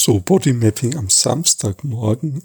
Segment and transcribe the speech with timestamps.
[0.00, 2.44] So, Bodymapping am Samstagmorgen.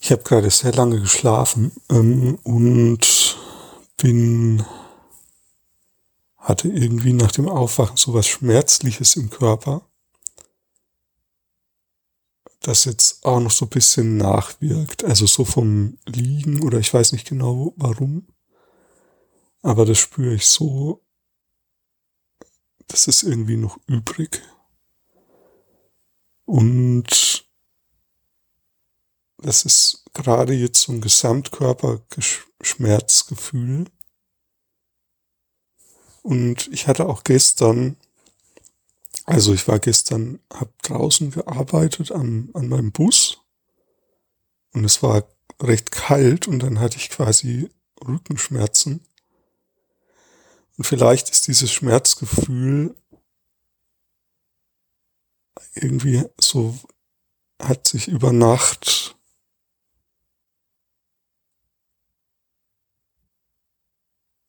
[0.00, 3.36] Ich habe gerade sehr lange geschlafen ähm, und
[3.96, 4.66] bin
[6.36, 9.88] hatte irgendwie nach dem Aufwachen so was Schmerzliches im Körper,
[12.58, 15.04] das jetzt auch noch so ein bisschen nachwirkt.
[15.04, 18.26] Also so vom Liegen oder ich weiß nicht genau warum,
[19.62, 21.04] aber das spüre ich so,
[22.88, 24.42] das ist irgendwie noch übrig.
[26.44, 27.46] Und
[29.38, 33.86] das ist gerade jetzt so ein Gesamtkörperschmerzgefühl.
[36.22, 37.96] Und ich hatte auch gestern,
[39.26, 43.40] also ich war gestern, habe draußen gearbeitet an, an meinem Bus
[44.72, 45.24] und es war
[45.60, 47.68] recht kalt und dann hatte ich quasi
[48.06, 49.06] Rückenschmerzen.
[50.76, 52.96] Und vielleicht ist dieses Schmerzgefühl
[55.74, 56.78] irgendwie so,
[57.60, 59.16] hat sich über Nacht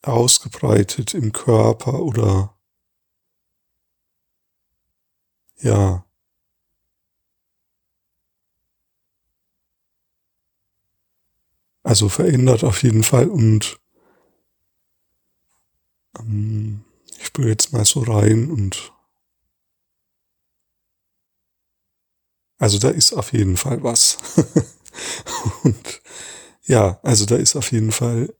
[0.03, 2.55] ausgebreitet im Körper oder
[5.61, 6.05] ja.
[11.83, 13.79] Also verändert auf jeden Fall und
[16.19, 16.83] ähm,
[17.17, 18.94] ich spüre jetzt mal so rein und
[22.65, 24.17] also da ist auf jeden Fall was.
[25.63, 26.01] und
[26.63, 28.33] ja, also da ist auf jeden Fall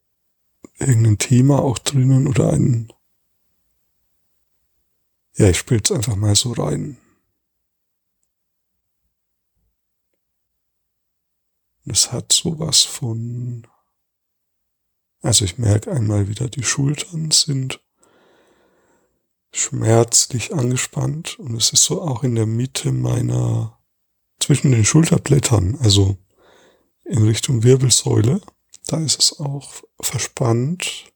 [0.80, 2.92] irgendein Thema auch drinnen oder ein,
[5.36, 6.98] ja, ich spiele es einfach mal so rein.
[11.84, 13.68] Es hat sowas von,
[15.22, 17.80] also ich merke einmal wieder, die Schultern sind
[19.52, 23.75] schmerzlich angespannt und es ist so auch in der Mitte meiner,
[24.46, 26.16] zwischen den Schulterblättern, also
[27.02, 28.40] in Richtung Wirbelsäule.
[28.86, 31.12] Da ist es auch verspannt.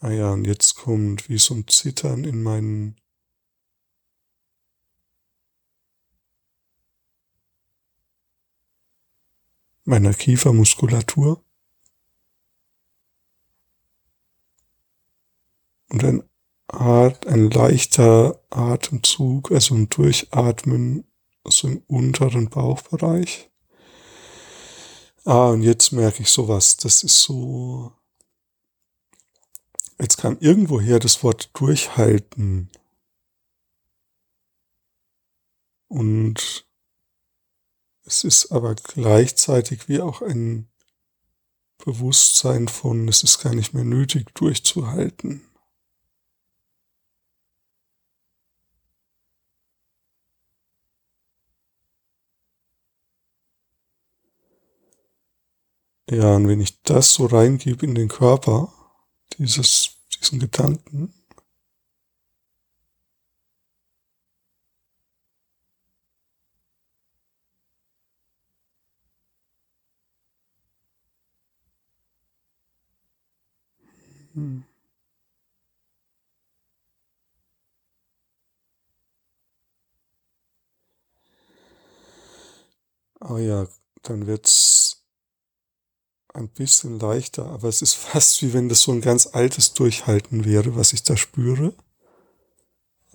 [0.00, 2.96] Ah ja, und jetzt kommt wie so ein Zittern in meinen
[9.84, 11.44] meiner Kiefermuskulatur.
[15.98, 16.22] Und ein
[16.68, 21.04] Art, ein leichter Atemzug, also ein Durchatmen
[21.44, 23.50] so im unteren Bauchbereich.
[25.24, 26.76] Ah, und jetzt merke ich sowas.
[26.76, 27.92] Das ist so.
[29.98, 32.70] Jetzt kam irgendwoher das Wort durchhalten.
[35.88, 36.64] Und
[38.04, 40.68] es ist aber gleichzeitig wie auch ein
[41.78, 45.47] Bewusstsein von, es ist gar nicht mehr nötig durchzuhalten.
[56.10, 58.72] Ja, und wenn ich das so reingebe in den Körper,
[59.38, 61.14] dieses, diesen Gedanken,
[74.34, 74.58] hm.
[83.20, 83.66] Oh ja,
[84.02, 84.87] dann wird's
[86.34, 90.44] ein bisschen leichter, aber es ist fast wie wenn das so ein ganz altes Durchhalten
[90.44, 91.74] wäre, was ich da spüre.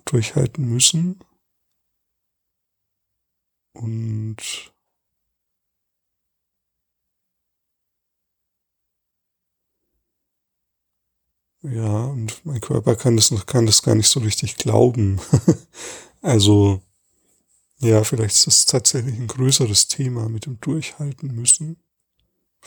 [0.04, 1.20] Durchhalten müssen.
[3.72, 4.72] Und
[11.62, 15.20] ja, und mein Körper kann das noch, kann das gar nicht so richtig glauben.
[16.22, 16.82] also,
[17.80, 21.76] ja, vielleicht ist das tatsächlich ein größeres Thema mit dem Durchhalten müssen.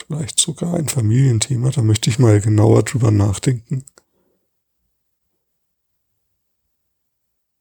[0.06, 3.84] Vielleicht sogar ein Familienthema, da möchte ich mal genauer drüber nachdenken.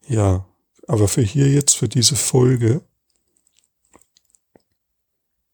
[0.08, 0.46] Ja,
[0.88, 2.82] aber für hier jetzt, für diese Folge,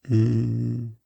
[0.06, 0.98] hm,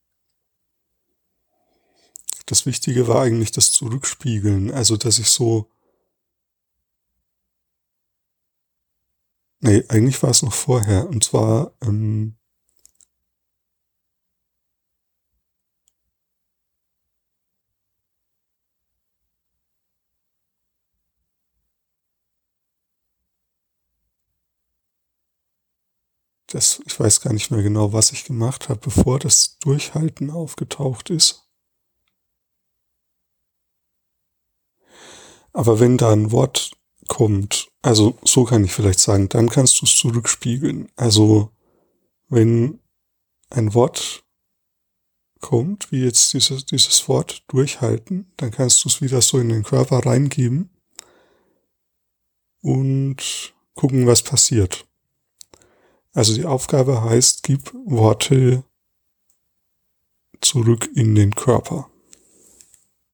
[2.46, 5.70] das Wichtige war eigentlich das Zurückspiegeln, also dass ich so,
[9.60, 12.37] nee, eigentlich war es noch vorher, und zwar, ähm,
[26.48, 31.10] das, ich weiß gar nicht mehr genau, was ich gemacht habe, bevor das Durchhalten aufgetaucht
[31.10, 31.44] ist.
[35.54, 36.72] Aber wenn da ein Wort
[37.08, 40.90] kommt, also so kann ich vielleicht sagen, dann kannst du es zurückspiegeln.
[40.96, 41.52] Also
[42.30, 42.80] wenn
[43.50, 44.24] ein Wort
[45.40, 49.64] kommt, wie jetzt dieses, dieses Wort durchhalten, dann kannst du es wieder so in den
[49.64, 50.70] Körper reingeben
[52.62, 54.86] und gucken, was passiert.
[56.18, 58.64] Also die Aufgabe heißt, gib Worte
[60.42, 61.92] zurück in den Körper.